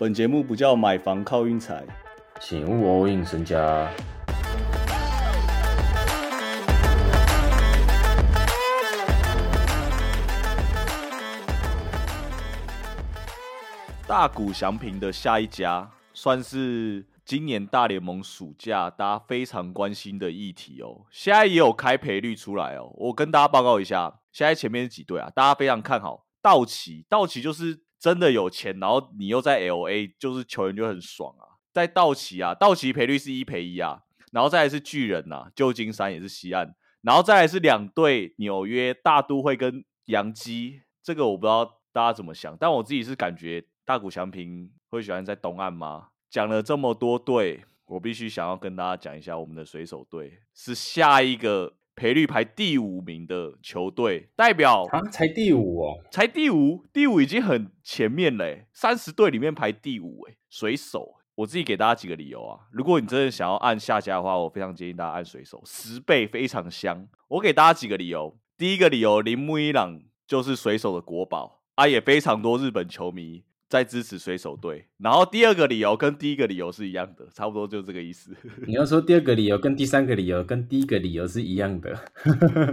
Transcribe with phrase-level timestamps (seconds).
[0.00, 1.84] 本节目不叫买房靠运财，
[2.40, 3.90] 请勿 all in 身家。
[14.06, 21.06] 大谷翔平的下一家，算是今年大联盟暑假大家非常关心的议题哦。
[21.10, 25.28] 现在也有开赔率出来哦，我跟大家报告一下，现在前面是几队啊？
[25.34, 31.58] 大家非常看好道奇，道奇就是真的有钱，然后你又在 L A，就是球员就很爽啊。
[31.72, 34.02] 在道奇啊，道奇赔率是一赔一啊，
[34.32, 43.64] 然后再来是巨人呐，旧金山也是西岸，然后再来是两队纽约大都会跟洋基，这个我不知道大家怎么想，但我自己是感觉。
[43.84, 46.08] 大谷翔平会喜欢在东岸吗？
[46.28, 67.08] 讲了这么多队，我必须想要跟大家讲一下，我们的水手队是下一个赔率排第五名的球队，代表啊，才第五哦，才第五，第五已经很前面嘞，三十队里面排第五哎，水手，我自己给大家几个理由啊，如果你真的想要按下家的话，我非常建议大家按水手，十倍非常香。
[67.26, 73.42] 我给大家几个理由，第一个理由，铃木一朗就是水手的国宝啊，也非常多日本球迷。
[73.68, 78.34] 在支持水手队，然后第二个理由跟第一个理由是一样的，差不多就这个意思。
[78.66, 81.94] 你要说第二个理由跟第三个理由跟第一个理由是一样的。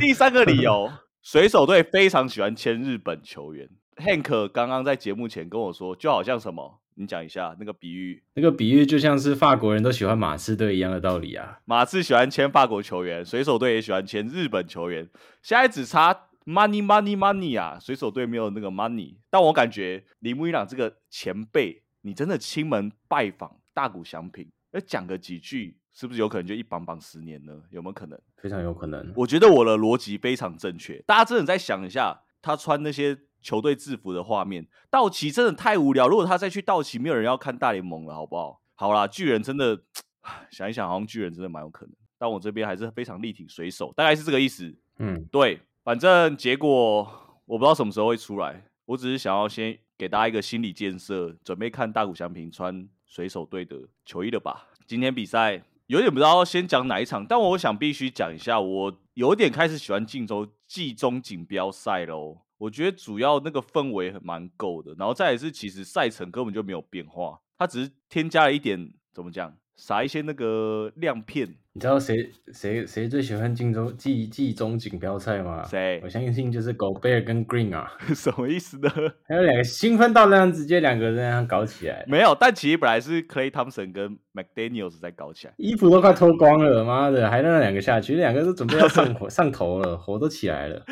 [0.00, 0.90] 第三个理由，
[1.22, 3.68] 水手队非常喜欢签日本球员。
[3.96, 8.22] Hank 刚刚在节目前跟我说，就好像什么，你讲一下那个比喻。
[8.34, 11.58] 那个比喻就像是法国人都喜欢马刺队一样的道理啊。
[11.66, 15.06] 马刺喜欢签法国球员，水手队也喜欢签日本球员，
[15.42, 16.27] 现在只差。
[16.48, 17.78] Money, money, money 啊！
[17.78, 27.52] 水手队没有那个 money，但我感觉铃木一朗这个前辈，你真的亲门拜访大谷祥平，要讲个几句，是不是有可能就一绑绑十年呢？
[27.70, 28.18] 有没有可能？
[28.38, 29.12] 非常有可能。
[29.14, 30.98] 我觉得我的逻辑非常正确。
[31.06, 36.08] 大家真的再想一下，他穿那些球队制服的画面，道奇真的太无聊。
[36.08, 38.62] 如果他再去道奇，没有人要看大联盟了，好不好？
[38.74, 39.78] 好啦，巨人真的
[40.50, 41.94] 想一想，好像巨人真的蛮有可能。
[42.16, 44.74] 但我这边还是非常力挺水手，大概是这个意思。
[44.98, 45.60] 嗯，对。
[45.88, 47.10] 反正结果
[47.46, 54.66] 我不知道什么时候会出来，我只是想要先给大家一个心理建设，准备看大谷翔平穿水手队的球衣了吧。
[54.86, 62.36] 今天比赛有点不知道先讲哪一场，但我想必须讲一下，我有点开始喜欢晋州季中锦标赛喽。
[62.58, 69.54] 我觉得主要那个氛围蛮够的，然后再也是其实赛程根本就没有变化，它只是添加了一点怎么讲？
[69.80, 75.62] 撒一些那个亮片，你知道谁谁谁最喜欢晋中季季中锦标赛吗？
[75.70, 76.00] 谁？
[76.02, 77.88] 我相信就是狗贝尔跟 Green 啊。
[78.12, 78.90] 什么意思呢？
[79.28, 82.04] 还有两个兴奋到那样，直接两个人那样搞起来。
[82.08, 90.84] 没有，但其实本来是 Clay Thompson 跟 McDaniel's 在搞起来，衣服都快脱光了，妈的，还让那两个下去，两个都准备要上火 上头了，火都起来了。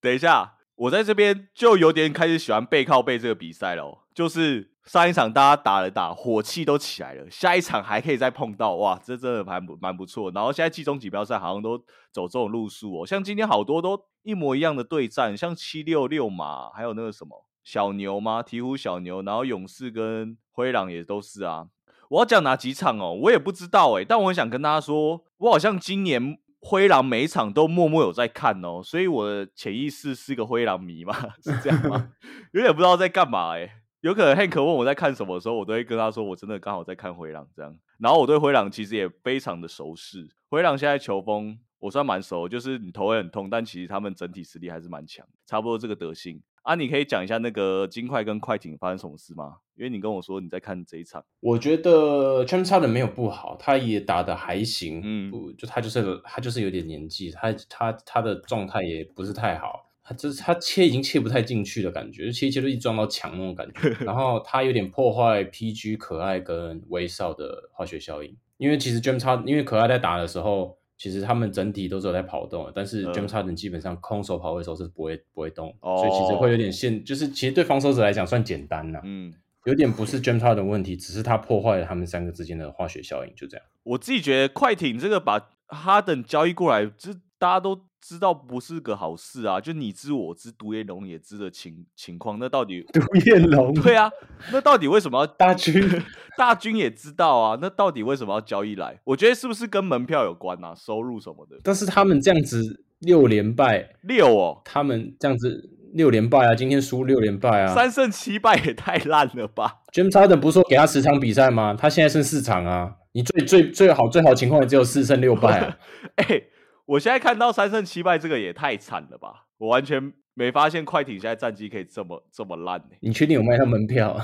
[0.00, 4.70] 等一下，我在这边就有点开始喜欢背靠背这个比赛了，就是。
[4.84, 7.24] 上一场大家打了打，火气都起来了。
[7.30, 10.30] 下一场还可以再碰到，哇，这真的蛮蛮不错。
[10.32, 11.78] 然后现在季中锦标赛好像都
[12.12, 18.42] 走这种路数哦，像今天好多都一模一样的对战，像七六六马，还有那个什么小牛吗？
[18.42, 21.68] 鹈鹕小牛，然后勇士跟灰狼也都是啊。
[22.10, 23.14] 我要讲哪几场哦？
[23.22, 32.10] 我也不知道哎，但我想跟大家说，我好像今年灰狼每一场都默默有在看哦，所以我的潜意识是个灰狼迷嘛， 是这样吗？
[32.52, 33.80] 有点不知道在干嘛哎。
[34.04, 37.74] 有可能 Hank 问我在看什么的时候，我都会跟他说，我真的刚好在看灰狼这样。
[37.98, 46.74] 然后我对灰狼其实也非常的熟识，灰狼现在球风我算蛮熟，就是你头会很痛，但其实他们整体实力还是蛮强，差不多这个德性啊。
[46.74, 49.56] 你可以讲一下那个金块跟快艇发生什么事吗？
[49.74, 59.93] 因为你跟我说你在看这一场，我觉得 James Harden 没有不好，他也打的还行，嗯，不就他就是他就是有点年纪，他他他的状态也不是太好。
[60.06, 63.88] 他就是他切已经切不太进去的感觉，就切切都一撞到墙那种感觉。
[64.04, 79.00] 然后他有点破坏 PG 可爱跟威少的化学效应，因为其实 James Harden 因为可爱在打的时候，其实他们整体都是有在跑动的，但是 James Harden 基本上空手跑位的时候是不会不会动，所以其实会有点限，就是其实对防守者来讲算简单了。
[79.04, 79.32] 嗯，
[79.64, 83.66] 有点不是 James Harden 的问题，只是他破坏了他们三个之间的化学效应，就这样。
[83.82, 87.86] 我自己觉得快艇这个把哈登交易过来，这大家都。
[88.06, 89.58] 知道不是个好事啊！
[89.58, 94.10] 就你知我知，独眼龙也知的情情况，那到底独眼龙对啊？
[94.52, 95.72] 那到底为什么要大军？
[96.36, 97.58] 大军也知道啊？
[97.62, 99.00] 那到底为什么要交易来？
[99.04, 100.74] 我觉得是不是跟门票有关啊？
[100.74, 101.56] 收入什么的？
[101.64, 106.54] 但是他们这样子六连败六哦，他们这样子六连败啊！
[106.54, 107.74] 今天输六连败啊！
[107.74, 109.78] 三胜七败也太烂了吧？
[109.96, 111.72] James Harden 不是说给他十场比赛吗？
[111.72, 112.96] 他现在剩四场啊！
[113.12, 115.78] 你最最最好最好情况也只有四胜六败啊！
[116.16, 116.42] 哎。
[116.86, 119.46] 我现在看到三胜七败，这个也太惨了吧！
[119.58, 122.96] 我完全没发现快艇现在战绩可以这么这么烂呢。
[123.00, 124.16] 你确定有卖他门票？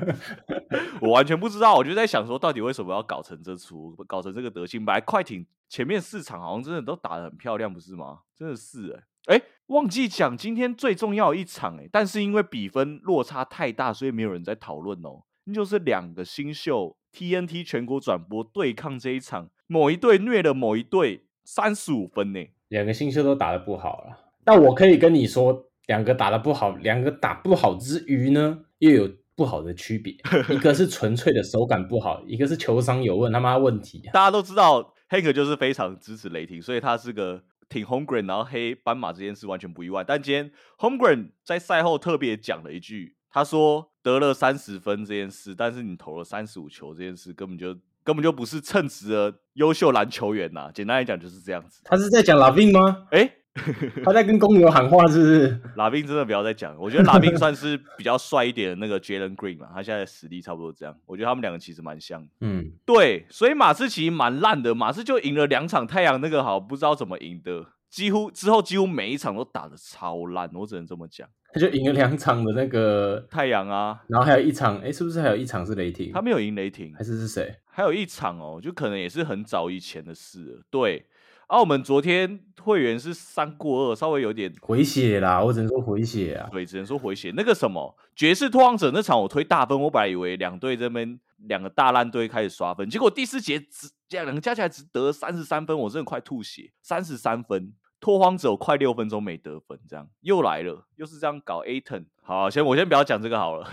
[1.00, 4.84] 我完全不知道，我就在想说，到底为什么要搞成这出，搞成这个德性？
[4.84, 8.20] 本来快艇前面四场好像真的都打得很漂亮，不是吗？
[8.36, 8.92] 真的是
[9.26, 15.22] 哎哎，忘记讲今天最重要一场哎，但是因为比分落差太大，所以没有人在讨论哦。
[15.44, 22.40] 那就是两个新秀 TNT 全国转播对抗这一场，某一队虐了某一队三十五分呢。
[22.68, 29.10] 两个新秀都打得不好了，但我可以跟你说，两个打得不好，两个打不好之余呢，又有。
[29.36, 30.12] 不好的区别，
[30.54, 34.02] 一个是纯粹的手感不好，一个是球商有问他妈问题。
[34.12, 40.04] 大家都知道，Hank 就是非常支持雷霆，所以他是个挺 Homegrown，然后黑斑马这件事完全不意外。
[40.04, 47.74] 但今天 Homegrown 在赛后特别讲了一句，他说得了三十分这件事，但是你投了三十五球这件事，根本就
[48.04, 50.70] 根本就不是称职的优秀篮球员呐。
[50.72, 51.80] 简单来讲就是这样子。
[51.84, 53.06] 他是在讲 Lavin 吗？
[53.10, 53.36] 哎。
[54.04, 55.60] 他在跟公牛喊话，是不是？
[55.74, 60.96] 拉宾真的不要再讲，我觉得拉宾算是比较帅一点的那个 Jalen Green 嘛，他现在实力差不多这样。
[61.04, 62.24] 我觉得他们两个其实蛮像。
[62.40, 71.28] 嗯，对，所以马刺其实蛮烂的，马刺就赢了两场，太阳那个好不知道怎么赢的，几乎之后几乎每一场都打的超烂，我只能这么讲。
[71.52, 76.12] 他 就赢了两场的那个 太阳啊，然后还有一场，哎，是不是还有一场是雷霆？
[76.12, 77.54] 他没有赢雷霆，还是是谁？
[77.66, 80.62] 还有一场哦，就可能也是很早以前的事了。
[80.70, 81.06] 对。
[81.48, 86.48] 澳门昨天会员是三过二，稍微有点回血啦，我只能说回血啊。
[86.52, 87.32] 对，只能说回血。
[87.36, 96.70] 那个什么爵士拓荒者那场我推大分，我本来以为两队这边两个大烂队开始刷分，结果第四节只两个加起来只得三十三分，我真的快吐血。
[96.82, 101.62] 三十三分，拓荒者快六分钟没得分，这样又来了，又是这样搞。
[101.62, 103.68] Aton，好，先我先不要讲这个好了，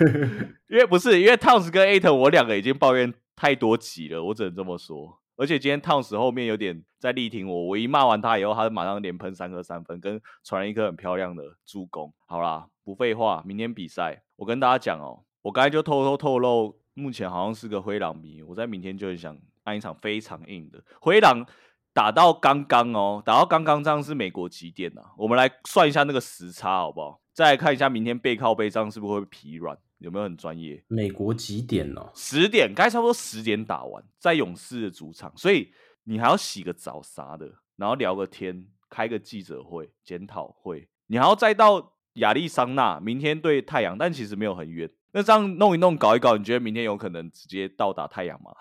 [0.68, 5.20] 因为不是因为 Towns 跟 Aton 我两个已经抱怨太多集了，我只能这么说。
[5.36, 12.12] 而且今天 Towns 后面有点在力挺我，我一骂完他以后，他就马上连喷三颗三分，跟传了一颗很漂亮的助攻。
[12.26, 21.46] 好啦，不废话，明天比赛，我跟大家讲哦，我刚才就偷偷透露，目前好像是个灰狼迷，我在明天就很想按一场非常硬的灰狼
[21.98, 25.02] 打到刚刚哦，打到刚刚这样是美国几点呢？
[25.16, 27.20] 我们来算一下那个时差好不好？
[27.34, 29.76] 再来看一下明天背靠背这样是不是会疲软？
[29.98, 30.80] 有没有很专业？
[30.86, 32.08] 美国几点哦？
[32.14, 35.72] 十点，该差不多十点打完，在勇士的主场，所以
[36.04, 44.88] 你还要洗个澡啥的，然后聊个天，开个记者会、检讨会，你还要再到亚利桑那，明天对太阳，但其实没有很远。
[45.10, 48.52] 那这样弄一弄、搞一搞，你觉得明天有可能直接到达太阳吗？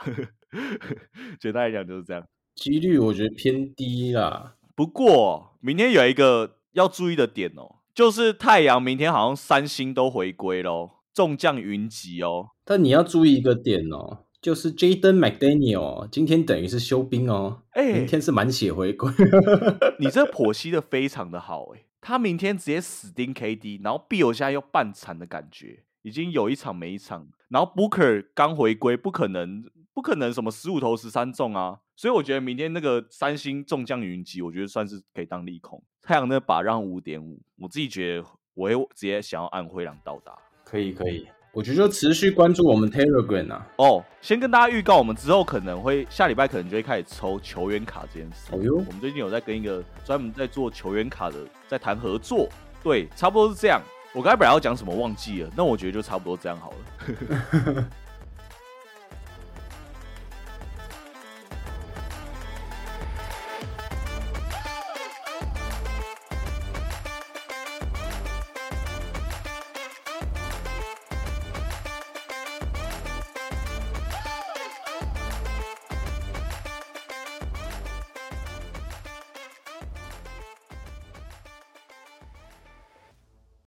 [1.39, 4.55] 简单来讲就是这样，几率我觉得偏低啦。
[4.75, 10.91] 不过明天有一个要注意的点哦，就是太阳明天好像三星都回归喽。
[11.13, 19.11] 众将云集哦，但你要注意一个点哦，就是 Jaden McDaniel 今天等于是休兵哦，哎，明天是满血回归。
[19.99, 29.63] 你这剖析的非常的好哎，他明天直接死盯 KD，然后 B 友现在又半残的感觉，已经有一场没一场，然后 Booker 刚回归，不可能
[29.95, 35.83] 不可能什么十五投十三中啊，所以我觉得明天那个三星众将云集，我觉得算是可以当利空。
[36.03, 40.37] 太阳那把让五点五，我自己觉得我会直接想要按灰狼到达。
[40.63, 43.67] 可以可以，我觉得就持续关注我们 Telegram 啊。
[43.77, 48.51] 哦，先跟大家预告，我们之后可能会下礼拜可能就会开始抽球员卡这件事。
[48.51, 52.47] 哦哟，我们最近有在跟一个专门在做球员卡的在谈合作。
[52.83, 53.81] 对，差不多是这样。
[54.13, 57.89] 我刚才本来要讲什么忘记了，那我觉得就差不多这样好了。